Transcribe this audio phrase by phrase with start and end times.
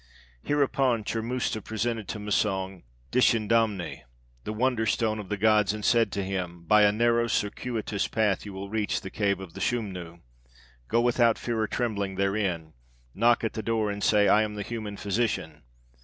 [0.41, 4.01] "Hereupon Churmusta presented to Massang, Dschindamani,
[4.45, 8.43] the wonder stone of the Gods, and said unto him, 'By a narrow circuitous path
[8.43, 10.21] you will reach the cave of the Schumnu.
[10.87, 12.73] Go without fear or trembling therein.
[13.13, 15.61] Knock at the door and say, "I am the human physician."